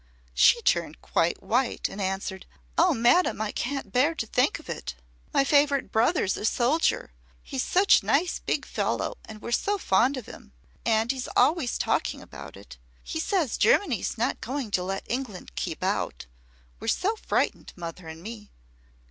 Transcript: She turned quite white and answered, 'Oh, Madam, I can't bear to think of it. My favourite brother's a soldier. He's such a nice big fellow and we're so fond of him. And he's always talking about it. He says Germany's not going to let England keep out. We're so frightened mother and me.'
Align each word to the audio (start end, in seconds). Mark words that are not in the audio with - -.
She 0.33 0.63
turned 0.63 0.99
quite 1.03 1.43
white 1.43 1.87
and 1.87 2.01
answered, 2.01 2.47
'Oh, 2.75 2.91
Madam, 2.91 3.39
I 3.39 3.51
can't 3.51 3.91
bear 3.91 4.15
to 4.15 4.25
think 4.25 4.57
of 4.57 4.67
it. 4.67 4.95
My 5.31 5.43
favourite 5.43 5.91
brother's 5.91 6.35
a 6.35 6.43
soldier. 6.45 7.13
He's 7.43 7.61
such 7.61 8.01
a 8.01 8.07
nice 8.07 8.39
big 8.39 8.65
fellow 8.65 9.19
and 9.25 9.43
we're 9.43 9.51
so 9.51 9.77
fond 9.77 10.17
of 10.17 10.25
him. 10.25 10.53
And 10.87 11.11
he's 11.11 11.27
always 11.37 11.77
talking 11.77 12.19
about 12.19 12.57
it. 12.57 12.79
He 13.03 13.19
says 13.19 13.59
Germany's 13.59 14.17
not 14.17 14.41
going 14.41 14.71
to 14.71 14.81
let 14.81 15.05
England 15.07 15.53
keep 15.53 15.83
out. 15.83 16.25
We're 16.79 16.87
so 16.87 17.15
frightened 17.15 17.71
mother 17.75 18.07
and 18.07 18.23
me.' 18.23 18.49